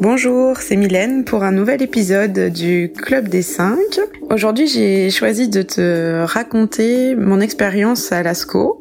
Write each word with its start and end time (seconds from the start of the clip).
Bonjour, 0.00 0.56
c'est 0.58 0.74
Mylène 0.74 1.24
pour 1.24 1.44
un 1.44 1.52
nouvel 1.52 1.80
épisode 1.80 2.50
du 2.52 2.92
Club 2.96 3.28
des 3.28 3.42
5. 3.42 3.78
Aujourd'hui, 4.28 4.66
j'ai 4.66 5.08
choisi 5.10 5.48
de 5.48 5.62
te 5.62 6.24
raconter 6.24 7.14
mon 7.14 7.40
expérience 7.40 8.10
à 8.10 8.24
l'ASCO. 8.24 8.80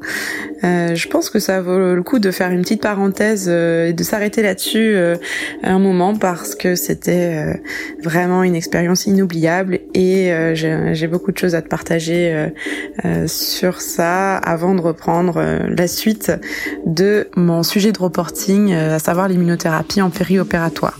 Euh, 0.64 0.96
je 0.96 1.08
pense 1.10 1.30
que 1.30 1.40
ça 1.40 1.62
vaut 1.62 1.78
le 1.78 2.02
coup 2.02 2.20
de 2.20 2.32
faire 2.32 2.50
une 2.52 2.62
petite 2.62 2.82
parenthèse 2.82 3.48
euh, 3.50 3.90
et 3.90 3.94
de 3.94 4.04
s'arrêter 4.04 4.42
là-dessus 4.42 4.96
euh, 4.96 5.18
un 5.62 5.80
moment 5.80 6.16
parce 6.16 6.56
que 6.56 6.76
c'était 6.76 7.62
vraiment 8.02 8.44
une 8.44 8.56
expérience 8.56 9.06
inoubliable 9.06 9.80
et 9.94 10.32
j'ai 10.54 11.08
beaucoup 11.08 11.32
de 11.32 11.38
choses 11.38 11.56
à 11.56 11.62
te 11.62 11.68
partager 11.68 12.50
sur 13.28 13.82
ça 13.82 14.38
avant 14.38 14.76
de 14.76 14.82
reprendre 14.82 15.42
la 15.68 15.88
suite 15.88 16.32
de 16.86 17.28
mon 17.36 17.64
sujet 17.64 17.92
de 17.92 18.00
reporting, 18.00 18.74
à 18.74 19.00
savoir 19.00 19.28
l'immunothérapie 19.28 20.02
en 20.02 20.10
périopératoire. 20.10 21.00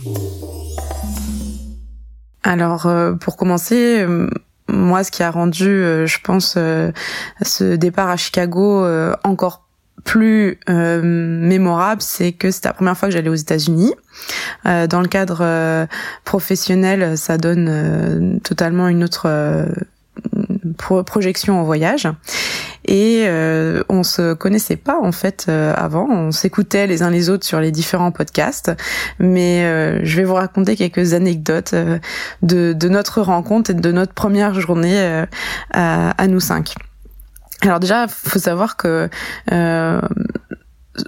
Alors 2.44 2.86
euh, 2.86 3.14
pour 3.14 3.36
commencer, 3.36 4.02
euh, 4.02 4.28
moi 4.68 5.02
ce 5.02 5.10
qui 5.10 5.22
a 5.22 5.30
rendu, 5.30 5.66
euh, 5.66 6.06
je 6.06 6.18
pense, 6.22 6.58
ce 7.42 7.74
départ 7.76 8.10
à 8.10 8.16
Chicago 8.16 8.86
encore 9.24 9.62
plus 10.04 10.60
mémorable, 10.68 12.02
c'est 12.02 12.32
que 12.32 12.50
c'était 12.50 12.68
la 12.68 12.74
première 12.74 12.96
fois 12.96 13.08
que 13.08 13.14
j'allais 13.14 13.30
aux 13.30 13.34
États-Unis. 13.34 13.94
dans 14.64 15.00
le 15.00 15.08
cadre 15.08 15.88
professionnel, 16.24 17.16
ça 17.16 17.38
donne 17.38 18.40
totalement 18.44 18.88
une 18.88 19.02
autre 19.02 19.66
projection 20.76 21.58
en 21.58 21.64
voyage 21.64 22.06
et 22.84 23.24
euh, 23.26 23.82
on 23.88 24.02
se 24.02 24.34
connaissait 24.34 24.76
pas 24.76 24.98
en 25.00 25.12
fait 25.12 25.46
euh, 25.48 25.72
avant. 25.76 26.06
On 26.08 26.30
s'écoutait 26.30 26.86
les 26.86 27.02
uns 27.02 27.10
les 27.10 27.30
autres 27.30 27.44
sur 27.44 27.60
les 27.60 27.70
différents 27.70 28.12
podcasts, 28.12 28.72
mais 29.18 29.64
euh, 29.64 30.00
je 30.04 30.16
vais 30.16 30.24
vous 30.24 30.34
raconter 30.34 30.76
quelques 30.76 31.14
anecdotes 31.14 31.74
euh, 31.74 31.98
de, 32.42 32.72
de, 32.72 32.88
notre 32.88 33.22
rencontre 33.22 33.70
et 33.70 33.74
de 33.74 33.92
notre 33.92 34.12
première 34.12 34.60
journée 34.60 35.24
à, 35.72 36.10
à, 36.10 36.26
nous 36.26 36.40
cinq. 36.40 36.74
Alors 37.62 37.80
déjà, 37.80 38.06
faut 38.08 38.38
savoir 38.38 38.76
que 38.76 39.08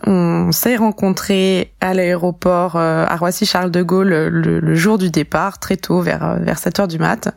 on 0.07 0.53
s'est 0.53 0.77
rencontrés 0.77 1.73
à 1.81 1.93
l'aéroport 1.93 2.77
euh, 2.77 3.05
à 3.07 3.17
Roissy-Charles 3.17 3.73
de 3.73 3.83
Gaulle 3.83 4.09
le, 4.09 4.75
jour 4.77 4.99
du 4.99 5.11
départ, 5.11 5.59
très 5.59 5.77
tôt, 5.77 6.01
vers 6.01 6.25
euh, 6.25 6.37
vers 6.37 6.59
7 6.59 6.81
heures 6.81 6.89
du 6.89 6.99
mat. 6.99 7.35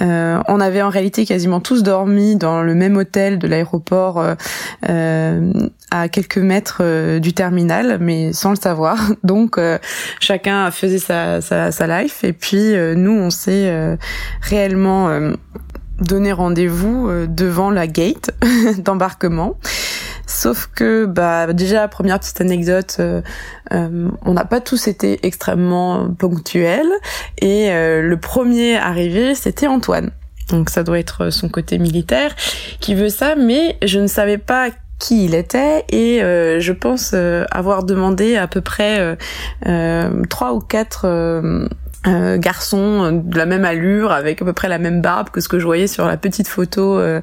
Euh, 0.00 0.40
on 0.46 0.60
avait 0.60 0.82
en 0.82 0.88
réalité 0.88 1.26
quasiment 1.26 1.60
tous 1.60 1.82
dormi 1.82 2.36
dans 2.36 2.62
le 2.62 2.74
même 2.74 2.96
hôtel 2.96 3.38
de 3.38 3.48
l'aéroport 3.48 4.24
à 4.82 6.08
quelques 6.08 6.38
mètres 6.38 7.18
du 7.18 7.32
terminal, 7.32 7.98
mais 8.00 8.32
sans 8.32 8.50
le 8.50 8.56
savoir. 8.56 8.98
Donc 9.24 9.58
chacun 10.20 10.70
faisait 10.70 10.98
sa, 10.98 11.40
sa, 11.40 11.72
sa 11.72 12.02
life 12.02 12.22
et 12.22 12.32
puis 12.32 12.74
nous 12.96 13.12
on 13.12 13.30
s'est 13.30 13.98
réellement 14.42 15.08
donné 16.00 16.32
rendez-vous 16.32 17.10
devant 17.28 17.70
la 17.70 17.86
gate 17.86 18.30
d'embarquement. 18.78 19.58
Sauf 20.26 20.68
que 20.74 21.06
bah 21.06 21.52
déjà 21.52 21.86
première 21.86 22.18
petite 22.18 22.40
anecdote, 22.40 22.96
euh, 22.98 23.22
euh, 23.72 24.08
on 24.24 24.32
n'a 24.32 24.44
pas 24.44 24.60
tous 24.60 24.88
été 24.88 25.24
extrêmement 25.24 26.08
ponctuels 26.10 26.90
et 27.38 27.70
euh, 27.70 28.02
le 28.02 28.16
premier 28.16 28.76
arrivé 28.76 29.36
c'était 29.36 29.68
Antoine. 29.68 30.10
Donc 30.50 30.70
ça 30.70 30.82
doit 30.82 30.98
être 30.98 31.30
son 31.30 31.48
côté 31.48 31.78
militaire 31.78 32.34
qui 32.80 32.94
veut 32.94 33.08
ça, 33.08 33.36
mais 33.36 33.78
je 33.84 34.00
ne 34.00 34.08
savais 34.08 34.38
pas 34.38 34.70
qui 34.98 35.26
il 35.26 35.34
était 35.34 35.84
et 35.90 36.20
je 36.20 36.72
pense 36.72 37.14
avoir 37.50 37.82
demandé 37.82 38.36
à 38.36 38.46
peu 38.46 38.60
près 38.60 39.18
trois 40.30 40.54
ou 40.54 40.60
quatre 40.60 41.06
euh, 42.06 42.38
garçon 42.38 43.02
euh, 43.02 43.10
de 43.12 43.36
la 43.36 43.46
même 43.46 43.64
allure 43.64 44.12
avec 44.12 44.40
à 44.40 44.44
peu 44.44 44.52
près 44.52 44.68
la 44.68 44.78
même 44.78 45.00
barbe 45.00 45.30
que 45.30 45.40
ce 45.40 45.48
que 45.48 45.58
je 45.58 45.64
voyais 45.64 45.86
sur 45.88 46.06
la 46.06 46.16
petite 46.16 46.46
photo 46.46 46.98
euh, 46.98 47.20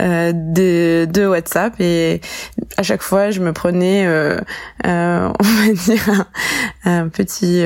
euh 0.00 0.32
de, 0.32 1.06
de, 1.06 1.26
WhatsApp. 1.26 1.74
Et 1.80 2.20
à 2.76 2.82
chaque 2.82 3.02
fois 3.02 3.30
je 3.30 3.40
me 3.40 3.52
prenais 3.52 4.06
on 4.84 5.32
va 5.42 5.72
dire 5.74 6.24
un, 6.84 7.08
petit 7.08 7.64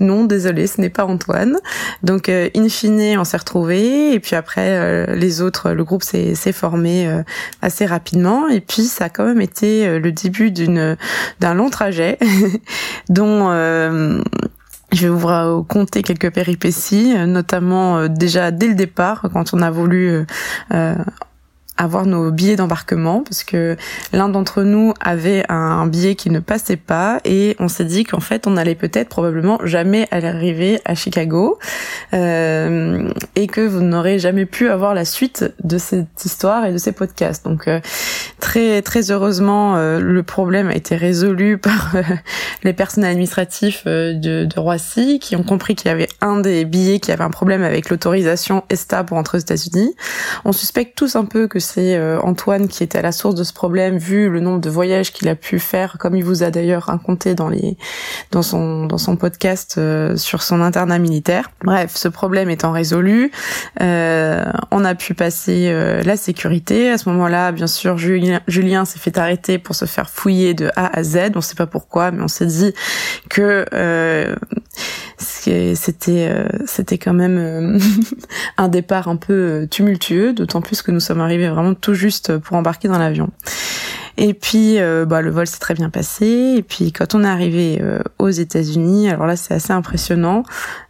non 0.00 0.24
désolé 0.24 0.66
ce 0.66 0.80
n'est 0.80 0.88
pas 0.90 1.04
Antoine. 1.04 1.56
Donc 2.02 2.28
in 2.28 2.68
fine 2.68 3.18
on 3.18 3.24
s'est 3.24 3.36
retrouvés. 3.36 4.12
Et 4.12 4.20
puis 4.20 4.36
après 4.36 5.06
les 5.14 5.42
autres 5.42 5.70
le 5.72 5.84
groupe 5.84 6.02
s'est 6.02 6.52
formé 6.52 7.08
assez 7.62 7.86
rapidement. 7.86 8.48
Et 8.48 8.60
puis 8.60 8.82
ça 8.82 9.06
a 9.06 9.08
quand 9.08 9.24
même 9.24 9.40
été 9.40 9.98
le 9.98 10.12
début 10.12 10.50
d'une 10.50 10.96
d'un 11.40 11.54
long 11.54 11.70
trajet 11.70 12.18
dont 13.08 13.48
je 14.92 15.06
vais 15.06 15.14
vous 15.14 15.64
compter 15.64 16.02
quelques 16.02 16.32
péripéties, 16.32 17.14
notamment 17.26 17.98
euh, 17.98 18.08
déjà 18.08 18.50
dès 18.50 18.68
le 18.68 18.74
départ, 18.74 19.26
quand 19.32 19.52
on 19.52 19.60
a 19.60 19.70
voulu 19.70 20.08
euh, 20.08 20.24
euh, 20.72 20.94
avoir 21.78 22.06
nos 22.06 22.30
billets 22.30 22.56
d'embarquement 22.56 23.22
parce 23.22 23.44
que 23.44 23.76
l'un 24.12 24.28
d'entre 24.28 24.62
nous 24.62 24.92
avait 25.00 25.44
un 25.48 25.86
billet 25.86 26.14
qui 26.14 26.30
ne 26.30 26.40
passait 26.40 26.76
pas 26.76 27.20
et 27.24 27.56
on 27.58 27.68
s'est 27.68 27.84
dit 27.84 28.04
qu'en 28.04 28.20
fait 28.20 28.46
on 28.46 28.56
allait 28.56 28.74
peut-être 28.74 29.08
probablement 29.08 29.58
jamais 29.64 30.08
arriver 30.10 30.80
à 30.84 30.94
Chicago 30.94 31.58
euh, 32.12 33.10
et 33.36 33.46
que 33.46 33.60
vous 33.60 33.80
n'aurez 33.80 34.18
jamais 34.18 34.44
pu 34.44 34.68
avoir 34.68 34.92
la 34.94 35.04
suite 35.04 35.52
de 35.62 35.78
cette 35.78 36.24
histoire 36.24 36.66
et 36.66 36.72
de 36.72 36.78
ces 36.78 36.92
podcasts. 36.92 37.44
Donc 37.44 37.68
euh, 37.68 37.80
très 38.40 38.82
très 38.82 39.10
heureusement 39.10 39.76
euh, 39.76 40.00
le 40.00 40.22
problème 40.22 40.68
a 40.68 40.74
été 40.74 40.96
résolu 40.96 41.58
par 41.68 41.94
euh, 41.94 42.02
les 42.64 42.72
personnels 42.72 43.12
administratifs 43.12 43.84
euh, 43.86 44.14
de, 44.14 44.44
de 44.44 44.60
Roissy 44.60 45.18
qui 45.18 45.36
ont 45.36 45.42
compris 45.42 45.74
qu'il 45.74 45.88
y 45.88 45.92
avait 45.92 46.08
un 46.20 46.40
des 46.40 46.64
billets 46.64 47.00
qui 47.00 47.12
avait 47.12 47.24
un 47.24 47.30
problème 47.30 47.62
avec 47.62 47.90
l'autorisation 47.90 48.64
ESTA 48.70 49.04
pour 49.04 49.16
entrer 49.16 49.38
aux 49.38 49.40
États-Unis. 49.40 49.94
On 50.44 50.52
suspecte 50.52 50.96
tous 50.96 51.16
un 51.16 51.24
peu 51.24 51.46
que 51.48 51.58
c'est 51.68 51.96
euh, 51.96 52.18
Antoine 52.22 52.66
qui 52.68 52.82
était 52.82 52.98
à 52.98 53.02
la 53.02 53.12
source 53.12 53.34
de 53.34 53.44
ce 53.44 53.52
problème, 53.52 53.98
vu 53.98 54.30
le 54.30 54.40
nombre 54.40 54.60
de 54.60 54.70
voyages 54.70 55.12
qu'il 55.12 55.28
a 55.28 55.34
pu 55.34 55.58
faire, 55.58 55.96
comme 55.98 56.16
il 56.16 56.24
vous 56.24 56.42
a 56.42 56.50
d'ailleurs 56.50 56.84
raconté 56.84 57.34
dans 57.34 57.48
les 57.48 57.76
dans 58.30 58.42
son 58.42 58.86
dans 58.86 58.96
son 58.96 59.16
podcast 59.16 59.76
euh, 59.76 60.16
sur 60.16 60.42
son 60.42 60.62
internat 60.62 60.98
militaire. 60.98 61.50
Bref, 61.62 61.92
ce 61.94 62.08
problème 62.08 62.48
étant 62.48 62.72
résolu, 62.72 63.30
euh, 63.82 64.44
on 64.70 64.84
a 64.84 64.94
pu 64.94 65.14
passer 65.14 65.72
la 66.04 66.16
sécurité. 66.16 66.90
À 66.90 66.98
ce 66.98 67.08
moment-là, 67.10 67.52
bien 67.52 67.66
sûr, 67.66 67.98
Julien, 67.98 68.84
s'est 68.84 68.98
fait 68.98 69.18
arrêter 69.18 69.58
pour 69.58 69.74
se 69.74 69.84
faire 69.84 70.08
fouiller 70.08 70.54
de 70.54 70.70
A 70.76 70.96
à 70.98 71.02
Z. 71.02 71.32
On 71.34 71.40
sait 71.40 71.54
pas 71.54 71.66
pourquoi, 71.66 72.10
mais 72.10 72.22
on 72.22 72.28
s'est 72.28 72.46
dit 72.46 72.72
que 73.28 73.66
c'était 75.18 76.46
c'était 76.66 76.98
quand 76.98 77.12
même 77.12 77.78
un 78.56 78.68
départ 78.68 79.08
un 79.08 79.16
peu 79.16 79.66
tumultueux, 79.70 80.32
d'autant 80.32 80.60
plus 80.60 80.82
que 80.82 80.90
nous 80.90 81.00
sommes 81.00 81.20
arrivés 81.20 81.48
vraiment 81.58 81.74
tout 81.74 81.94
juste 81.94 82.38
pour 82.38 82.56
embarquer 82.56 82.88
dans 82.88 82.98
l'avion. 82.98 83.30
Et 84.20 84.34
puis, 84.34 84.80
euh, 84.80 85.04
bah, 85.04 85.22
le 85.22 85.30
vol 85.30 85.46
s'est 85.46 85.60
très 85.60 85.74
bien 85.74 85.90
passé. 85.90 86.54
Et 86.56 86.62
puis, 86.62 86.90
quand 86.90 87.14
on 87.14 87.22
est 87.22 87.28
arrivé 87.28 87.78
euh, 87.80 88.00
aux 88.18 88.30
États-Unis, 88.30 89.08
alors 89.08 89.26
là, 89.26 89.36
c'est 89.36 89.54
assez 89.54 89.72
impressionnant. 89.72 90.42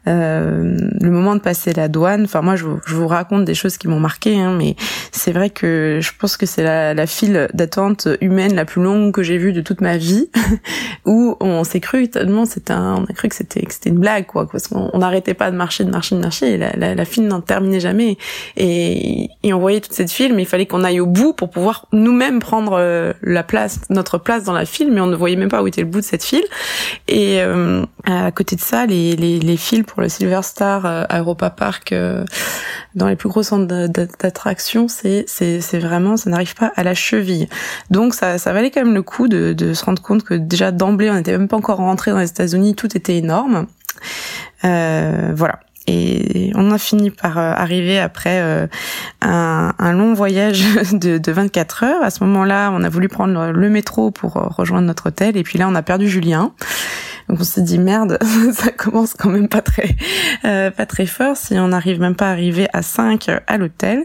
Euh, 0.09 0.77
le 1.01 1.11
moment 1.11 1.35
de 1.35 1.41
passer 1.41 1.73
la 1.73 1.89
douane. 1.89 2.25
Enfin, 2.25 2.41
moi, 2.41 2.57
je 2.57 2.65
vous, 2.65 2.81
je 2.87 2.95
vous 2.95 3.07
raconte 3.07 3.45
des 3.45 3.55
choses 3.55 3.77
qui 3.77 3.89
m'ont 3.89 4.01
marqué, 4.01 4.41
hein, 4.41 4.55
mais 4.57 4.75
c'est 5.13 5.33
vrai 5.33 5.51
que 5.51 5.99
je 6.01 6.11
pense 6.19 6.37
que 6.37 6.47
c'est 6.47 6.63
la, 6.63 6.95
la 6.95 7.07
file 7.07 7.49
d'attente 7.53 8.09
humaine 8.21 8.55
la 8.55 8.65
plus 8.65 8.83
longue 8.83 9.13
que 9.13 9.23
j'ai 9.23 9.37
vue 9.39 9.53
de 9.53 9.61
toute 9.61 9.81
ma 9.81 9.97
vie, 9.97 10.31
où 11.07 11.37
on 11.41 11.63
s'est 11.65 11.81
cru 11.81 12.09
tellement, 12.09 12.47
c'était 12.47 12.73
on 12.73 13.05
a 13.05 13.13
cru 13.13 13.29
que 13.29 13.35
c'était 13.35 13.65
c'était 13.69 13.91
une 13.91 13.99
blague, 13.99 14.27
quoi, 14.27 14.49
parce 14.49 14.69
qu'on 14.69 14.97
n'arrêtait 14.99 15.35
pas 15.35 15.51
de 15.51 15.57
marcher, 15.57 15.85
de 15.85 15.91
marcher, 15.91 16.15
de 16.15 16.21
marcher, 16.21 16.55
et 16.55 16.57
la, 16.57 16.73
la, 16.77 16.95
la 16.95 17.05
file 17.05 17.27
n'en 17.27 17.41
terminait 17.41 17.81
jamais. 17.81 18.17
Et, 18.57 19.29
et 19.43 19.53
on 19.53 19.59
voyait 19.59 19.81
toute 19.81 19.93
cette 19.93 20.11
file, 20.11 20.35
mais 20.35 20.43
il 20.43 20.49
fallait 20.49 20.67
qu'on 20.67 20.85
aille 20.85 21.01
au 21.01 21.07
bout 21.07 21.35
pour 21.35 21.51
pouvoir 21.51 21.87
nous-mêmes 21.93 22.39
prendre 22.39 23.15
la 23.23 23.43
place, 23.43 23.81
notre 23.91 24.19
place 24.19 24.45
dans 24.45 24.53
la 24.53 24.65
file, 24.65 24.91
mais 24.91 25.01
on 25.01 25.07
ne 25.07 25.17
voyait 25.17 25.37
même 25.37 25.49
pas 25.49 25.63
où 25.63 25.67
était 25.67 25.83
le 25.83 25.87
bout 25.87 26.01
de 26.01 26.05
cette 26.05 26.25
file. 26.25 26.45
Et 27.09 27.41
euh, 27.41 27.85
à 28.05 28.31
côté 28.31 28.57
de 28.57 28.61
ça, 28.61 28.87
les, 28.87 29.17
les, 29.17 29.39
les 29.39 29.57
files 29.57 29.85
pour 29.85 29.98
le 30.01 30.09
Silver 30.09 30.41
Star 30.43 30.87
euh, 30.87 31.05
Europa 31.11 31.51
Park 31.51 31.93
euh, 31.93 32.25
dans 32.95 33.09
les 33.09 33.17
plus 33.17 33.29
gros 33.29 33.43
centres 33.43 33.67
d'attraction, 33.67 34.89
c'est 34.89 35.27
vraiment, 35.75 36.17
ça 36.17 36.31
n'arrive 36.31 36.55
pas 36.55 36.73
à 36.77 36.83
la 36.83 36.95
cheville. 36.95 37.49
Donc 37.91 38.15
ça, 38.15 38.39
ça 38.39 38.53
valait 38.53 38.71
quand 38.71 38.85
même 38.85 38.95
le 38.95 39.03
coup 39.03 39.29
de, 39.29 39.53
de 39.53 39.75
se 39.75 39.85
rendre 39.85 40.03
compte 40.03 40.25
que 40.25 40.35
déjà 40.35 40.73
d'emblée, 40.73 41.11
on 41.11 41.15
n'était 41.15 41.33
même 41.33 41.49
pas 41.49 41.57
encore 41.57 41.79
rentré 41.79 42.11
dans 42.11 42.19
les 42.19 42.29
États-Unis, 42.29 42.75
tout 42.75 42.97
était 42.97 43.17
énorme. 43.17 43.67
Euh, 44.65 45.33
voilà. 45.35 45.61
Et 45.87 46.53
on 46.55 46.71
a 46.71 46.77
fini 46.77 47.11
par 47.11 47.39
euh, 47.39 47.53
arriver 47.57 47.99
après 47.99 48.69
un, 49.23 49.73
un, 49.79 49.93
long 49.93 50.13
voyage 50.13 50.65
de, 50.93 51.17
de, 51.19 51.33
24 51.33 51.85
heures. 51.85 52.03
À 52.03 52.11
ce 52.11 52.23
moment-là, 52.25 52.71
on 52.75 52.83
a 52.83 52.89
voulu 52.89 53.09
prendre 53.09 53.53
le 53.53 53.71
métro 53.71 54.11
pour 54.11 54.35
rejoindre 54.35 54.87
notre 54.87 55.09
hôtel. 55.09 55.37
Et 55.37 55.43
puis 55.43 55.59
là, 55.59 55.67
on 55.69 55.75
a 55.75 55.83
perdu 55.83 56.09
Julien. 56.09 56.53
Donc 57.29 57.41
on 57.41 57.45
s'est 57.45 57.63
dit 57.63 57.79
merde, 57.79 58.19
ça 58.53 58.71
commence 58.71 59.15
quand 59.15 59.31
même 59.31 59.49
pas 59.49 59.63
très 59.63 59.97
euh, 60.45 60.71
pas 60.71 60.87
très 60.87 61.07
fort 61.07 61.37
si 61.37 61.55
on 61.59 61.69
n'arrive 61.69 62.01
même 62.01 62.15
pas 62.15 62.29
à 62.29 62.33
arriver 62.33 62.69
à 62.73 62.83
5 62.83 63.29
à 63.47 63.59
l'hôtel. 63.59 64.05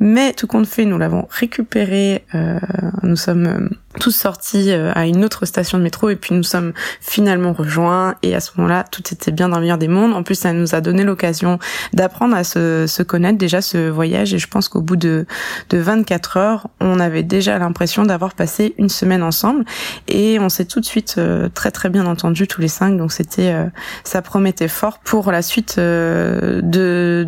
Mais 0.00 0.32
tout 0.32 0.46
compte 0.46 0.66
fait, 0.66 0.84
nous 0.84 0.98
l'avons 0.98 1.26
récupéré. 1.30 2.24
Euh, 2.34 2.58
nous 3.02 3.16
sommes 3.16 3.70
tous 4.00 4.10
sortis 4.10 4.70
euh, 4.70 4.92
à 4.94 5.06
une 5.06 5.24
autre 5.24 5.46
station 5.46 5.78
de 5.78 5.82
métro 5.82 6.08
et 6.10 6.16
puis 6.16 6.34
nous 6.34 6.42
sommes 6.42 6.72
finalement 7.00 7.52
rejoints 7.52 8.14
et 8.22 8.34
à 8.34 8.40
ce 8.40 8.50
moment-là 8.56 8.84
tout 8.90 9.02
était 9.12 9.32
bien 9.32 9.48
dans 9.48 9.56
le 9.56 9.62
meilleur 9.62 9.78
des 9.78 9.88
mondes. 9.88 10.12
En 10.14 10.22
plus 10.22 10.34
ça 10.34 10.52
nous 10.52 10.74
a 10.74 10.80
donné 10.80 11.04
l'occasion 11.04 11.58
d'apprendre 11.92 12.34
à 12.34 12.44
se, 12.44 12.86
se, 12.86 13.02
connaître 13.02 13.38
déjà 13.38 13.60
ce 13.60 13.88
voyage 13.88 14.32
et 14.34 14.38
je 14.38 14.46
pense 14.46 14.68
qu'au 14.68 14.80
bout 14.80 14.96
de, 14.96 15.26
de 15.70 15.78
24 15.78 16.36
heures 16.36 16.68
on 16.80 17.00
avait 17.00 17.22
déjà 17.22 17.58
l'impression 17.58 18.04
d'avoir 18.04 18.34
passé 18.34 18.74
une 18.78 18.88
semaine 18.88 19.22
ensemble 19.22 19.64
et 20.08 20.38
on 20.40 20.48
s'est 20.48 20.64
tout 20.64 20.80
de 20.80 20.86
suite 20.86 21.16
euh, 21.18 21.48
très 21.52 21.70
très 21.70 21.88
bien 21.88 22.06
entendu 22.06 22.46
tous 22.46 22.60
les 22.60 22.68
cinq 22.68 22.96
donc 22.96 23.12
c'était 23.12 23.52
euh, 23.52 23.66
ça 24.04 24.22
promettait 24.22 24.68
fort 24.68 24.98
pour 25.00 25.30
la 25.30 25.42
suite 25.42 25.78
de, 25.78 26.60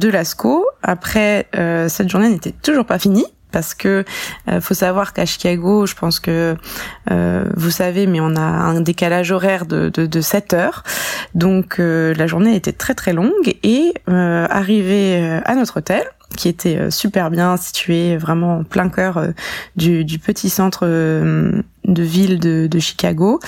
de 0.00 0.08
l'ASCO. 0.08 0.66
Après 0.82 1.48
cette 1.88 2.08
journée 2.08 2.28
n'était 2.28 2.52
toujours 2.52 2.86
pas 2.86 2.98
finie 2.98 3.26
parce 3.54 3.72
que 3.72 4.04
euh, 4.48 4.60
faut 4.60 4.74
savoir 4.74 5.12
qu'à 5.12 5.26
Chicago, 5.26 5.86
je 5.86 5.94
pense 5.94 6.18
que 6.18 6.56
euh, 7.12 7.44
vous 7.56 7.70
savez, 7.70 8.08
mais 8.08 8.18
on 8.20 8.34
a 8.34 8.40
un 8.40 8.80
décalage 8.80 9.30
horaire 9.30 9.64
de, 9.64 9.90
de, 9.90 10.06
de 10.06 10.20
7 10.20 10.54
heures, 10.54 10.82
donc 11.36 11.78
euh, 11.78 12.14
la 12.14 12.26
journée 12.26 12.56
était 12.56 12.72
très 12.72 12.94
très 12.94 13.12
longue 13.12 13.54
et 13.62 13.94
arrivé 14.08 15.40
à 15.44 15.54
notre 15.54 15.78
hôtel 15.78 16.02
qui 16.36 16.48
était 16.48 16.90
super 16.90 17.30
bien 17.30 17.56
situé, 17.56 18.16
vraiment 18.16 18.58
en 18.58 18.64
plein 18.64 18.88
cœur 18.88 19.24
du, 19.76 20.04
du, 20.04 20.18
petit 20.18 20.50
centre 20.50 20.84
de 20.84 22.02
ville 22.02 22.40
de, 22.40 22.66
de, 22.66 22.78
Chicago. 22.80 23.38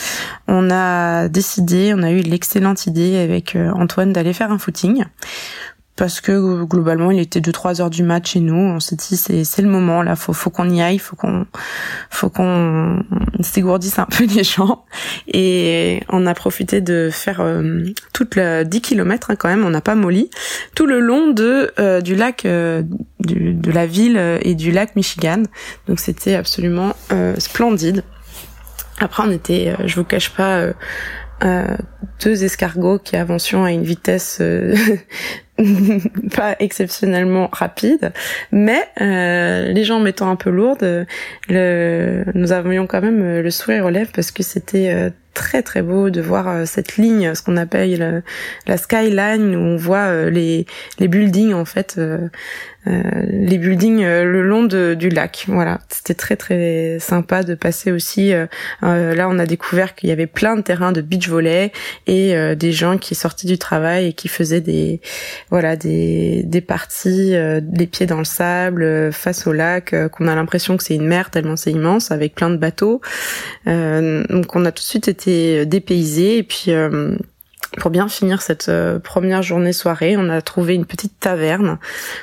On 0.46 0.70
a 0.70 1.28
décidé, 1.28 1.94
on 1.96 2.02
a 2.04 2.12
eu 2.12 2.20
l'excellente 2.20 2.86
idée 2.86 3.16
avec 3.16 3.56
Antoine 3.56 4.12
d'aller 4.12 4.32
faire 4.32 4.52
un 4.52 4.58
footing 4.58 5.04
parce 5.96 6.20
que 6.20 6.64
globalement 6.64 7.10
il 7.10 7.18
était 7.18 7.40
2-3 7.40 7.80
heures 7.80 7.90
du 7.90 8.02
match 8.02 8.32
chez 8.32 8.40
nous. 8.40 8.54
On 8.54 8.80
s'est 8.80 8.96
dit 8.96 9.16
c'est 9.16 9.44
c'est 9.44 9.62
le 9.62 9.68
moment 9.68 10.02
là. 10.02 10.14
Faut 10.14 10.34
faut 10.34 10.50
qu'on 10.50 10.68
y 10.68 10.82
aille 10.82 10.98
faut 10.98 11.16
qu'on 11.16 11.46
faut 12.10 12.28
qu'on 12.28 13.02
s'égourdisse 13.40 13.98
un 13.98 14.04
peu 14.10 14.26
les 14.26 14.44
gens. 14.44 14.84
Et 15.26 16.02
on 16.10 16.26
a 16.26 16.34
profité 16.34 16.82
de 16.82 17.08
faire 17.10 17.40
euh, 17.40 17.84
toute 18.12 18.36
la 18.36 18.64
10 18.64 18.82
km 18.82 19.30
hein, 19.30 19.36
quand 19.36 19.48
même. 19.48 19.64
On 19.64 19.70
n'a 19.70 19.80
pas 19.80 19.94
molli. 19.94 20.30
Tout 20.74 20.86
le 20.86 21.00
long 21.00 21.32
de 21.32 21.72
euh, 21.80 22.02
du 22.02 22.14
lac 22.14 22.44
euh, 22.44 22.82
du, 23.20 23.54
de 23.54 23.70
la 23.70 23.86
ville 23.86 24.20
et 24.42 24.54
du 24.54 24.72
lac 24.72 24.96
Michigan. 24.96 25.44
Donc 25.88 25.98
c'était 25.98 26.34
absolument 26.34 26.94
splendide. 27.38 28.04
Après 29.00 29.22
on 29.26 29.30
était 29.30 29.74
je 29.86 29.96
vous 29.96 30.04
cache 30.04 30.30
pas 30.30 30.66
deux 32.22 32.44
escargots 32.44 32.98
qui 32.98 33.16
avancions 33.16 33.64
à 33.64 33.72
une 33.72 33.84
vitesse 33.84 34.40
pas 36.36 36.56
exceptionnellement 36.58 37.48
rapide, 37.52 38.12
mais 38.52 38.82
euh, 39.00 39.72
les 39.72 39.84
gens 39.84 40.00
mettant 40.00 40.30
un 40.30 40.36
peu 40.36 40.50
lourdes, 40.50 41.06
le, 41.48 42.24
nous 42.34 42.52
avions 42.52 42.86
quand 42.86 43.00
même 43.00 43.40
le 43.40 43.50
sourire 43.50 43.86
aux 43.86 43.90
lèvres 43.90 44.10
parce 44.14 44.30
que 44.30 44.42
c'était 44.42 44.90
euh, 44.90 45.10
très 45.36 45.62
très 45.62 45.82
beau 45.82 46.08
de 46.08 46.22
voir 46.22 46.48
euh, 46.48 46.64
cette 46.64 46.96
ligne, 46.96 47.34
ce 47.34 47.42
qu'on 47.42 47.58
appelle 47.58 48.24
la 48.66 48.76
skyline, 48.78 49.54
où 49.54 49.58
on 49.58 49.76
voit 49.76 50.08
euh, 50.08 50.30
les, 50.30 50.64
les 50.98 51.08
buildings 51.08 51.52
en 51.52 51.66
fait, 51.66 51.96
euh, 51.98 52.28
les 52.86 53.58
buildings 53.58 54.02
le 54.02 54.42
long 54.42 54.64
de, 54.64 54.94
du 54.94 55.10
lac. 55.10 55.44
Voilà, 55.48 55.80
c'était 55.90 56.14
très 56.14 56.36
très 56.36 56.98
sympa 57.00 57.42
de 57.42 57.54
passer 57.54 57.92
aussi. 57.92 58.32
là, 58.80 59.28
on 59.28 59.38
a 59.38 59.46
découvert 59.46 59.94
qu'il 59.94 60.08
y 60.08 60.12
avait 60.12 60.28
plein 60.28 60.56
de 60.56 60.62
terrains 60.62 60.92
de 60.92 61.00
beach 61.00 61.28
volley 61.28 61.72
et 62.06 62.56
des 62.56 62.72
gens 62.72 62.98
qui 62.98 63.14
sortaient 63.14 63.46
du 63.46 63.58
travail 63.58 64.06
et 64.06 64.12
qui 64.12 64.28
faisaient 64.28 64.60
des 64.60 65.00
voilà 65.50 65.76
des 65.76 66.42
des 66.44 66.60
parties, 66.60 67.32
les 67.32 67.86
pieds 67.86 68.06
dans 68.06 68.18
le 68.18 68.24
sable, 68.24 69.12
face 69.12 69.46
au 69.46 69.52
lac, 69.52 69.94
qu'on 70.10 70.28
a 70.28 70.34
l'impression 70.34 70.76
que 70.76 70.82
c'est 70.82 70.94
une 70.94 71.06
mer 71.06 71.30
tellement 71.30 71.56
c'est 71.56 71.72
immense 71.72 72.10
avec 72.10 72.34
plein 72.34 72.50
de 72.50 72.56
bateaux. 72.56 73.00
donc 73.66 74.54
on 74.54 74.64
a 74.64 74.72
tout 74.72 74.82
de 74.82 74.88
suite 74.88 75.08
été 75.08 75.66
dépaysé 75.66 76.38
et 76.38 76.42
puis 76.42 76.72
euh, 76.72 77.16
pour 77.78 77.90
bien 77.90 78.08
finir 78.08 78.42
cette 78.42 78.68
euh, 78.68 78.98
première 78.98 79.42
journée 79.42 79.72
soirée, 79.72 80.16
on 80.16 80.28
a 80.28 80.40
trouvé 80.42 80.74
une 80.74 80.86
petite 80.86 81.18
taverne 81.20 81.78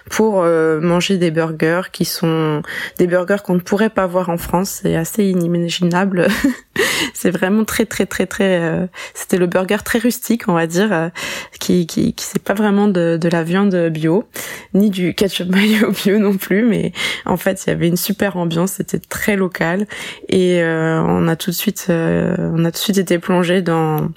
pour 0.09 0.41
euh, 0.41 0.79
manger 0.81 1.17
des 1.17 1.31
burgers 1.31 1.83
qui 1.91 2.05
sont 2.05 2.61
des 2.97 3.07
burgers 3.07 3.37
qu'on 3.43 3.55
ne 3.55 3.59
pourrait 3.59 3.89
pas 3.89 4.07
voir 4.07 4.29
en 4.29 4.37
France. 4.37 4.79
C'est 4.81 4.95
assez 4.95 5.25
inimaginable. 5.25 6.27
c'est 7.13 7.31
vraiment 7.31 7.65
très 7.65 7.85
très 7.85 8.05
très 8.05 8.25
très. 8.25 8.89
C'était 9.13 9.37
le 9.37 9.47
burger 9.47 9.77
très 9.83 9.99
rustique, 9.99 10.47
on 10.47 10.53
va 10.53 10.67
dire, 10.67 11.11
qui 11.59 11.85
qui 11.87 12.13
qui 12.13 12.25
c'est 12.25 12.41
pas 12.41 12.53
vraiment 12.53 12.87
de, 12.87 13.17
de 13.21 13.29
la 13.29 13.43
viande 13.43 13.75
bio 13.89 14.25
ni 14.73 14.89
du 14.89 15.13
ketchup 15.13 15.49
mayo 15.49 15.91
bio 15.91 16.17
non 16.17 16.37
plus, 16.37 16.63
mais 16.63 16.93
en 17.25 17.37
fait 17.37 17.63
il 17.65 17.69
y 17.69 17.73
avait 17.73 17.87
une 17.87 17.97
super 17.97 18.37
ambiance. 18.37 18.73
C'était 18.73 18.99
très 18.99 19.35
local 19.35 19.87
et 20.29 20.61
on 20.63 21.27
a 21.27 21.35
tout 21.35 21.51
de 21.51 21.55
suite 21.55 21.85
on 21.89 22.65
a 22.65 22.71
tout 22.71 22.77
de 22.77 22.83
suite 22.83 22.97
été 22.97 23.19
plongé 23.19 23.61
dans 23.61 24.09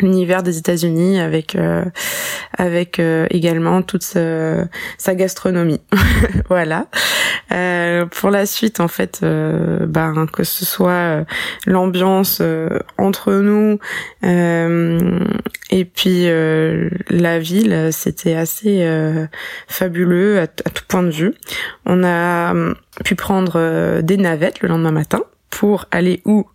l'univers 0.00 0.42
des 0.42 0.58
États-Unis 0.58 1.20
avec 1.20 1.54
euh, 1.54 1.84
avec 2.56 2.98
euh, 2.98 3.26
également 3.30 3.82
toute 3.82 4.02
sa, 4.02 5.14
gastronomie. 5.14 5.80
Voilà. 6.48 6.86
Euh, 7.50 8.06
pour 8.06 8.30
la 8.30 8.46
suite 8.46 8.80
en 8.80 8.88
fait 8.88 9.20
ben 9.22 10.26
que 10.32 10.44
ce 10.44 10.64
soit 10.64 11.24
l'ambiance 11.66 12.42
entre 12.98 13.32
nous 13.32 13.78
et 14.22 15.84
puis 15.84 16.26
la 17.10 17.38
ville 17.38 17.88
c'était 17.92 18.34
assez 18.34 18.86
fabuleux 19.68 20.40
à, 20.40 20.42
à, 20.42 20.46
tout 20.46 20.84
point 20.88 21.02
de 21.02 21.10
vue. 21.10 21.34
On 21.84 22.04
a 22.04 22.54
pu 23.04 23.14
prendre 23.14 24.00
des 24.00 24.16
navettes 24.16 24.60
le 24.60 24.68
lendemain 24.68 24.92
matin 24.92 25.22
pour 25.50 25.86
aller 25.90 26.22
où? 26.24 26.46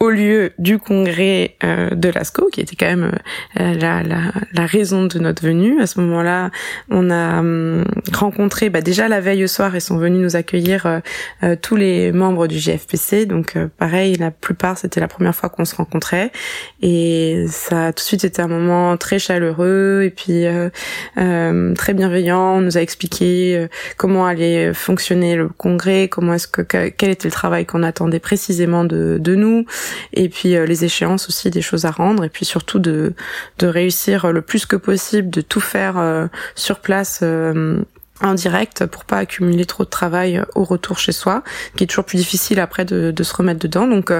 Au 0.00 0.10
lieu 0.10 0.52
du 0.58 0.78
congrès 0.78 1.56
euh, 1.64 1.90
de 1.90 2.08
l'ASCO, 2.08 2.48
qui 2.52 2.60
était 2.60 2.76
quand 2.76 2.86
même 2.86 3.12
euh, 3.58 3.74
la, 3.74 4.02
la, 4.02 4.32
la, 4.52 4.66
raison 4.66 5.06
de 5.06 5.18
notre 5.18 5.42
venue. 5.42 5.80
À 5.80 5.86
ce 5.86 6.00
moment-là, 6.00 6.50
on 6.88 7.10
a 7.10 7.40
hum, 7.40 7.84
rencontré, 8.12 8.70
bah, 8.70 8.80
déjà 8.80 9.08
la 9.08 9.20
veille 9.20 9.42
au 9.44 9.48
soir, 9.48 9.74
ils 9.74 9.80
sont 9.80 9.98
venus 9.98 10.20
nous 10.20 10.36
accueillir 10.36 11.00
euh, 11.42 11.56
tous 11.60 11.74
les 11.74 12.12
membres 12.12 12.46
du 12.46 12.58
GFPC. 12.58 13.26
Donc 13.26 13.56
pareil, 13.76 14.14
la 14.16 14.30
plupart, 14.30 14.78
c'était 14.78 15.00
la 15.00 15.08
première 15.08 15.34
fois 15.34 15.48
qu'on 15.48 15.64
se 15.64 15.74
rencontrait. 15.74 16.30
Et 16.80 17.46
ça 17.48 17.86
a 17.86 17.92
tout 17.92 18.02
de 18.02 18.06
suite 18.06 18.24
été 18.24 18.40
un 18.40 18.48
moment 18.48 18.96
très 18.96 19.18
chaleureux 19.18 20.02
et 20.04 20.10
puis 20.10 20.44
très 21.16 21.94
bienveillant. 21.94 22.56
On 22.56 22.60
nous 22.60 22.78
a 22.78 22.80
expliqué 22.80 23.66
comment 23.96 24.26
allait 24.26 24.72
fonctionner 24.74 25.34
le 25.34 25.48
congrès, 25.48 26.08
comment 26.08 26.34
est-ce 26.34 26.46
que 26.48 26.62
quel 26.62 27.10
était 27.10 27.28
le 27.28 27.32
travail 27.32 27.66
qu'on 27.66 27.82
attendait 27.82 28.20
précisément 28.20 28.84
de, 28.84 29.18
de 29.20 29.34
nous 29.34 29.64
et 30.12 30.28
puis 30.28 30.56
euh, 30.56 30.66
les 30.66 30.84
échéances 30.84 31.28
aussi 31.28 31.50
des 31.50 31.62
choses 31.62 31.84
à 31.84 31.90
rendre 31.90 32.24
et 32.24 32.28
puis 32.28 32.44
surtout 32.44 32.78
de 32.78 33.14
de 33.58 33.66
réussir 33.66 34.32
le 34.32 34.42
plus 34.42 34.66
que 34.66 34.76
possible 34.76 35.30
de 35.30 35.40
tout 35.40 35.60
faire 35.60 35.98
euh, 35.98 36.26
sur 36.54 36.80
place 36.80 37.20
euh, 37.22 37.82
en 38.20 38.34
direct 38.34 38.86
pour 38.86 39.04
pas 39.04 39.18
accumuler 39.18 39.64
trop 39.64 39.84
de 39.84 39.88
travail 39.88 40.42
au 40.56 40.64
retour 40.64 40.98
chez 40.98 41.12
soi, 41.12 41.44
qui 41.76 41.84
est 41.84 41.86
toujours 41.86 42.04
plus 42.04 42.16
difficile 42.18 42.58
après 42.58 42.84
de, 42.84 43.12
de 43.12 43.22
se 43.22 43.32
remettre 43.32 43.60
dedans. 43.60 43.86
Donc 43.86 44.12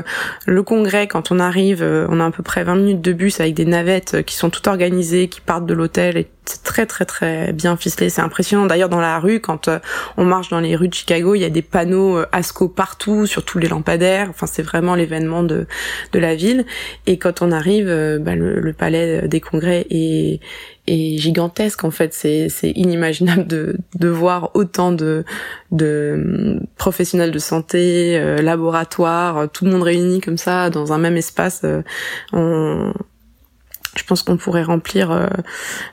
le 0.46 0.62
congrès, 0.62 1.08
quand 1.08 1.32
on 1.32 1.40
arrive, 1.40 1.82
on 1.82 2.20
a 2.20 2.26
à 2.26 2.30
peu 2.30 2.44
près 2.44 2.62
20 2.62 2.76
minutes 2.76 3.00
de 3.00 3.12
bus 3.12 3.40
avec 3.40 3.54
des 3.54 3.64
navettes 3.64 4.22
qui 4.24 4.36
sont 4.36 4.50
toutes 4.50 4.68
organisées, 4.68 5.26
qui 5.26 5.40
partent 5.40 5.66
de 5.66 5.74
l'hôtel 5.74 6.16
et 6.16 6.28
c'est 6.48 6.62
très 6.62 6.86
très 6.86 7.04
très 7.04 7.52
bien 7.52 7.76
ficelé, 7.76 8.08
c'est 8.08 8.22
impressionnant. 8.22 8.66
D'ailleurs 8.66 8.88
dans 8.88 9.00
la 9.00 9.18
rue, 9.18 9.40
quand 9.40 9.68
euh, 9.68 9.78
on 10.16 10.24
marche 10.24 10.48
dans 10.48 10.60
les 10.60 10.76
rues 10.76 10.88
de 10.88 10.94
Chicago, 10.94 11.34
il 11.34 11.40
y 11.40 11.44
a 11.44 11.50
des 11.50 11.62
panneaux 11.62 12.18
euh, 12.18 12.26
ASCO 12.32 12.68
partout, 12.68 13.26
sur 13.26 13.44
tous 13.44 13.58
les 13.58 13.68
lampadaires. 13.68 14.28
Enfin 14.30 14.46
c'est 14.46 14.62
vraiment 14.62 14.94
l'événement 14.94 15.42
de 15.42 15.66
de 16.12 16.18
la 16.18 16.34
ville. 16.34 16.64
Et 17.06 17.18
quand 17.18 17.42
on 17.42 17.52
arrive, 17.52 17.88
euh, 17.88 18.18
bah, 18.18 18.34
le, 18.34 18.72
palais 18.72 19.28
des 19.28 19.40
congrès 19.40 19.86
est 19.90 20.40
est 20.86 21.18
gigantesque 21.18 21.84
en 21.84 21.90
fait 21.90 22.14
c'est 22.14 22.48
c'est 22.48 22.70
inimaginable 22.70 23.46
de 23.46 23.76
de 23.96 24.08
voir 24.08 24.50
autant 24.54 24.92
de 24.92 25.24
de 25.70 26.60
professionnels 26.76 27.30
de 27.30 27.38
santé 27.38 28.18
laboratoires 28.40 29.50
tout 29.50 29.64
le 29.64 29.72
monde 29.72 29.82
réuni 29.82 30.20
comme 30.20 30.38
ça 30.38 30.70
dans 30.70 30.92
un 30.92 30.98
même 30.98 31.16
espace 31.16 31.62
on 32.32 32.92
je 33.96 34.04
pense 34.04 34.22
qu'on 34.22 34.36
pourrait 34.36 34.62
remplir 34.62 35.10
euh, 35.10 35.26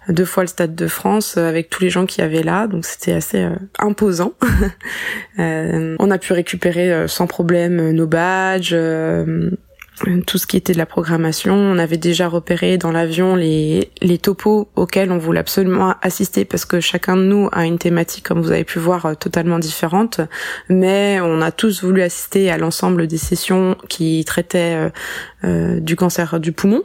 deux 0.10 0.26
fois 0.26 0.44
le 0.44 0.48
Stade 0.48 0.76
de 0.76 0.88
France 0.88 1.36
euh, 1.38 1.48
avec 1.48 1.70
tous 1.70 1.82
les 1.84 1.90
gens 1.90 2.06
qui 2.06 2.22
avaient 2.22 2.44
là, 2.44 2.68
donc 2.68 2.86
c'était 2.86 3.14
assez 3.14 3.44
euh, 3.44 3.56
imposant. 3.80 4.34
on 5.38 6.12
a 6.12 6.18
pu 6.18 6.34
récupérer 6.34 7.08
sans 7.08 7.28
problème 7.28 7.92
nos 7.92 8.08
badges, 8.08 8.76
tout 10.28 10.38
ce 10.38 10.48
qui 10.48 10.58
était 10.58 10.74
de 10.74 10.78
la 10.78 10.86
programmation. 10.86 11.54
On 11.54 11.78
avait 11.78 11.98
déjà 11.98 12.28
repéré 12.28 12.78
dans 12.78 12.92
l'avion 12.92 13.36
les, 13.36 13.92
les 14.02 14.18
topos 14.18 14.70
auxquels 14.76 15.12
on 15.12 15.18
voulait 15.18 15.40
absolument 15.40 15.96
assister 16.02 16.46
parce 16.46 16.66
que 16.66 16.80
chacun 16.80 17.18
de 17.18 17.24
nous 17.24 17.50
a 17.52 17.66
une 17.66 17.78
thématique, 17.78 18.26
comme 18.26 18.42
vous 18.42 18.52
avez 18.52 18.64
pu 18.64 18.80
voir, 18.80 19.18
totalement 19.18 19.60
différente. 19.60 20.22
Mais 20.70 21.20
on 21.22 21.42
a 21.42 21.52
tous 21.52 21.84
voulu 21.84 22.02
assister 22.02 22.50
à 22.50 22.58
l'ensemble 22.58 23.08
des 23.08 23.18
sessions 23.18 23.76
qui 23.90 24.24
traitaient 24.26 24.92
du 25.44 25.96
cancer 25.96 26.40
du 26.40 26.52
poumon. 26.52 26.82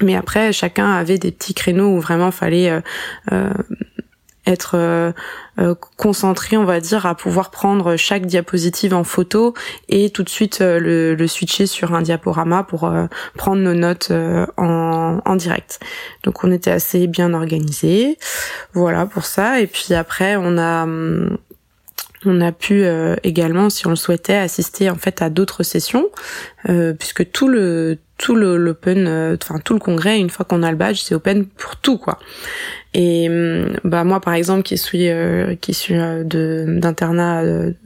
Mais 0.00 0.14
après, 0.14 0.52
chacun 0.52 0.92
avait 0.92 1.18
des 1.18 1.32
petits 1.32 1.54
créneaux 1.54 1.96
où 1.96 2.00
vraiment 2.00 2.30
fallait 2.30 2.70
euh, 2.70 2.80
euh, 3.32 3.52
être 4.46 4.76
euh, 4.76 5.12
euh, 5.58 5.74
concentré, 5.96 6.56
on 6.56 6.64
va 6.64 6.80
dire, 6.80 7.04
à 7.04 7.14
pouvoir 7.14 7.50
prendre 7.50 7.96
chaque 7.96 8.24
diapositive 8.24 8.94
en 8.94 9.04
photo 9.04 9.54
et 9.88 10.10
tout 10.10 10.22
de 10.22 10.28
suite 10.28 10.60
le, 10.60 11.14
le, 11.14 11.26
switcher 11.26 11.66
sur 11.66 11.94
un 11.94 12.00
diaporama 12.00 12.62
pour 12.62 12.90
prendre 13.36 13.60
nos 13.60 13.74
notes 13.74 14.10
en, 14.56 15.20
en 15.22 15.36
direct. 15.36 15.80
Donc 16.22 16.44
on 16.44 16.52
était 16.52 16.70
assez 16.70 17.08
bien 17.08 17.34
organisé, 17.34 18.18
voilà 18.72 19.04
pour 19.04 19.26
ça. 19.26 19.60
Et 19.60 19.66
puis 19.66 19.92
après 19.92 20.36
on 20.36 20.56
a 20.56 20.84
hum, 20.84 21.36
on 22.24 22.40
a 22.40 22.52
pu 22.52 22.84
également, 23.22 23.68
si 23.68 23.86
on 23.86 23.90
le 23.90 23.96
souhaitait, 23.96 24.36
assister 24.36 24.88
en 24.88 24.96
fait 24.96 25.20
à 25.20 25.28
d'autres 25.28 25.62
sessions, 25.62 26.08
puisque 26.64 27.30
tout 27.32 27.48
le 27.48 27.98
tout 28.18 28.34
l'open, 28.34 29.06
euh, 29.06 29.36
enfin 29.40 29.60
tout 29.64 29.72
le 29.72 29.78
congrès, 29.78 30.18
une 30.18 30.28
fois 30.28 30.44
qu'on 30.44 30.62
a 30.64 30.70
le 30.70 30.76
badge, 30.76 31.00
c'est 31.00 31.14
open 31.14 31.46
pour 31.46 31.76
tout 31.76 31.98
quoi. 31.98 32.18
Et 32.94 33.28
hum, 33.28 33.76
bah 33.84 34.02
moi 34.02 34.20
par 34.20 34.34
exemple 34.34 34.62
qui 34.62 34.76
suis 34.76 35.08
euh, 35.08 35.54
qui 35.54 35.72
suis 35.72 35.94
euh, 35.94 36.24
de 36.24 36.64
d'internat 36.80 37.42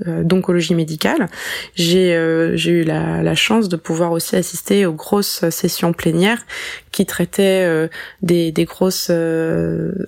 d'oncologie 0.06 0.74
médicale, 0.74 1.28
j'ai 1.74 2.16
j'ai 2.54 2.70
eu 2.70 2.82
la, 2.82 3.22
la 3.22 3.34
chance 3.34 3.68
de 3.68 3.76
pouvoir 3.76 4.12
aussi 4.12 4.34
assister 4.34 4.86
aux 4.86 4.94
grosses 4.94 5.48
sessions 5.50 5.92
plénières 5.92 6.42
qui 6.92 7.04
traitaient 7.04 7.88
des 8.22 8.52
des 8.52 8.64
grosses 8.64 9.10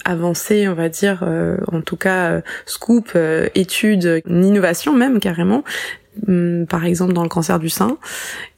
avancées, 0.05 0.69
on 0.69 0.75
va 0.75 0.89
dire, 0.89 1.23
en 1.71 1.83
tout 1.83 1.97
cas 1.97 2.41
scoop, 2.65 3.17
études, 3.55 4.23
innovation 4.27 4.95
même 4.95 5.21
carrément 5.21 5.65
par 6.69 6.85
exemple 6.85 7.13
dans 7.13 7.23
le 7.23 7.29
cancer 7.29 7.59
du 7.59 7.69
sein 7.69 7.99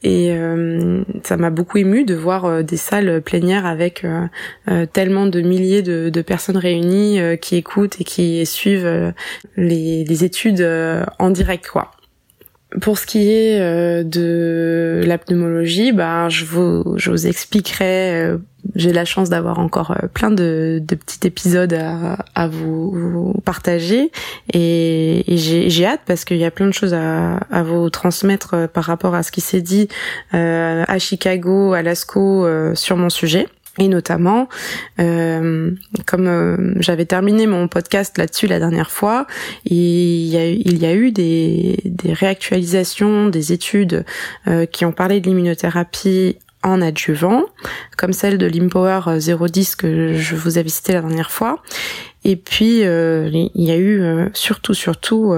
et 0.03 0.31
euh, 0.31 1.03
ça 1.23 1.37
m'a 1.37 1.49
beaucoup 1.49 1.77
ému 1.77 2.05
de 2.05 2.15
voir 2.15 2.45
euh, 2.45 2.63
des 2.63 2.77
salles 2.77 3.21
plénières 3.21 3.65
avec 3.65 4.05
euh, 4.05 4.85
tellement 4.93 5.25
de 5.25 5.41
milliers 5.41 5.81
de, 5.81 6.09
de 6.09 6.21
personnes 6.21 6.57
réunies 6.57 7.19
qui 7.41 7.55
écoutent 7.55 7.99
et 7.99 8.03
qui 8.03 8.45
suivent 8.45 9.13
les, 9.55 10.03
les 10.03 10.23
études 10.23 10.67
en 11.19 11.29
direct 11.29 11.67
quoi. 11.67 11.91
Pour 12.81 12.97
ce 12.97 13.05
qui 13.05 13.29
est 13.29 13.59
euh, 13.59 14.03
de 14.03 15.01
la 15.05 15.17
pneumologie, 15.17 15.91
ben 15.91 16.29
je 16.29 16.45
vous 16.45 16.95
je 16.97 17.09
vous 17.09 17.27
expliquerai. 17.27 18.13
Euh, 18.13 18.37
j'ai 18.75 18.91
la 18.91 19.05
chance 19.05 19.29
d'avoir 19.29 19.59
encore 19.59 19.91
euh, 19.91 20.07
plein 20.13 20.29
de, 20.29 20.81
de 20.85 20.95
petits 20.95 21.25
épisodes 21.25 21.73
à, 21.73 22.17
à 22.35 22.47
vous, 22.47 23.33
partager 23.45 24.11
et, 24.53 25.23
j'ai 25.27 25.85
hâte 25.85 26.01
parce 26.05 26.25
qu'il 26.25 26.37
y 26.37 26.45
a 26.45 26.51
plein 26.51 26.67
de 26.67 26.73
choses 26.73 26.93
à, 26.93 27.37
à 27.49 27.63
vous 27.63 27.89
transmettre 27.89 28.67
par 28.67 28.83
rapport 28.83 29.15
à 29.15 29.23
ce 29.23 29.31
qui 29.31 29.41
s'est 29.41 29.61
dit 29.61 29.87
à 30.33 30.99
Chicago, 30.99 31.73
à 31.73 31.81
Lascaux 31.81 32.45
sur 32.75 32.97
mon 32.97 33.09
sujet. 33.09 33.47
Et 33.79 33.87
notamment, 33.87 34.49
euh, 34.99 35.71
comme 36.05 36.27
euh, 36.27 36.73
j'avais 36.79 37.05
terminé 37.05 37.45
mon 37.45 37.67
podcast 37.67 38.17
là-dessus 38.17 38.47
la 38.47 38.59
dernière 38.59 38.89
fois, 38.89 39.27
il 39.65 40.25
y 40.25 40.37
a, 40.37 40.47
il 40.47 40.77
y 40.77 40.85
a 40.85 40.93
eu 40.93 41.11
des, 41.11 41.79
des 41.85 42.13
réactualisations, 42.13 43.29
des 43.29 43.53
études 43.53 44.03
euh, 44.47 44.65
qui 44.65 44.85
ont 44.85 44.91
parlé 44.91 45.21
de 45.21 45.27
l'immunothérapie 45.27 46.37
en 46.63 46.81
adjuvant, 46.81 47.43
comme 47.97 48.13
celle 48.13 48.39
de 48.39 48.47
l'Impower 48.47 49.01
010 49.19 49.75
que 49.75 50.15
je 50.15 50.35
vous 50.35 50.57
avais 50.57 50.69
cité 50.69 50.93
la 50.93 51.01
dernière 51.01 51.31
fois. 51.31 51.61
Et 52.23 52.35
puis, 52.35 52.81
il 52.81 53.49
y 53.55 53.71
a 53.71 53.77
eu 53.77 54.01
surtout, 54.33 54.73
surtout 54.73 55.33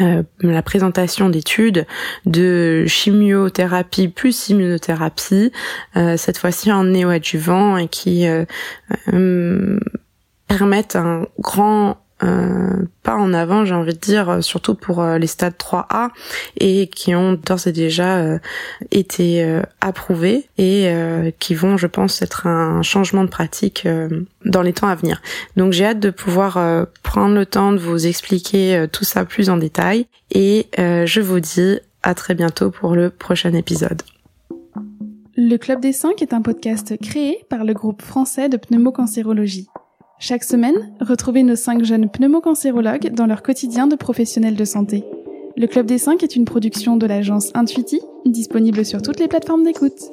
euh, 0.00 0.22
la 0.40 0.62
présentation 0.62 1.28
d'études 1.28 1.86
de 2.26 2.84
chimiothérapie 2.86 4.08
plus 4.08 4.48
immunothérapie, 4.48 5.52
euh, 5.96 6.16
cette 6.16 6.38
fois-ci 6.38 6.72
en 6.72 6.84
néoadjuvant 6.84 7.76
et 7.76 7.88
qui 7.88 8.26
euh, 8.26 8.44
permettent 10.48 10.96
un 10.96 11.26
grand 11.38 11.90
euh, 11.90 12.03
pas 13.02 13.16
en 13.16 13.34
avant, 13.34 13.64
j'ai 13.64 13.74
envie 13.74 13.92
de 13.92 13.98
dire, 13.98 14.42
surtout 14.42 14.74
pour 14.74 15.02
euh, 15.02 15.18
les 15.18 15.26
stades 15.26 15.54
3A 15.58 16.08
et 16.58 16.88
qui 16.88 17.14
ont 17.14 17.34
d'ores 17.34 17.66
et 17.66 17.72
déjà 17.72 18.16
euh, 18.16 18.38
été 18.90 19.60
approuvés 19.80 20.48
et 20.58 20.90
qui 21.38 21.54
vont, 21.54 21.76
je 21.76 21.86
pense, 21.86 22.22
être 22.22 22.46
un 22.46 22.82
changement 22.82 23.24
de 23.24 23.28
pratique 23.28 23.86
dans 24.44 24.62
les 24.62 24.72
temps 24.72 24.88
à 24.88 24.94
venir. 24.94 25.20
Donc 25.56 25.72
j'ai 25.72 25.84
hâte 25.84 26.00
de 26.00 26.10
pouvoir 26.10 26.58
prendre 27.02 27.34
le 27.34 27.46
temps 27.46 27.72
de 27.72 27.78
vous 27.78 28.06
expliquer 28.06 28.86
tout 28.90 29.04
ça 29.04 29.24
plus 29.24 29.50
en 29.50 29.56
détail 29.56 30.06
et 30.30 30.68
je 30.78 31.20
vous 31.20 31.40
dis 31.40 31.78
à 32.02 32.14
très 32.14 32.34
bientôt 32.34 32.70
pour 32.70 32.94
le 32.94 33.10
prochain 33.10 33.52
épisode. 33.54 34.02
Le 35.36 35.56
Club 35.56 35.80
des 35.80 35.92
5 35.92 36.22
est 36.22 36.32
un 36.32 36.42
podcast 36.42 36.94
créé 37.02 37.44
par 37.48 37.64
le 37.64 37.74
groupe 37.74 38.02
français 38.02 38.48
de 38.48 38.56
pneumocancérologie. 38.56 39.68
Chaque 40.18 40.44
semaine, 40.44 40.94
retrouvez 41.00 41.42
nos 41.42 41.56
cinq 41.56 41.84
jeunes 41.84 42.08
pneumocancérologues 42.08 43.12
dans 43.12 43.26
leur 43.26 43.42
quotidien 43.42 43.86
de 43.86 43.96
professionnels 43.96 44.56
de 44.56 44.64
santé. 44.64 45.04
Le 45.56 45.66
Club 45.66 45.86
des 45.86 45.98
5 45.98 46.22
est 46.22 46.36
une 46.36 46.44
production 46.44 46.96
de 46.96 47.06
l'agence 47.06 47.50
Intuiti, 47.54 48.00
disponible 48.24 48.84
sur 48.84 49.02
toutes 49.02 49.20
les 49.20 49.28
plateformes 49.28 49.64
d'écoute. 49.64 50.10